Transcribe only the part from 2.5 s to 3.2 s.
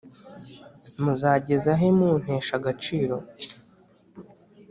agaciro?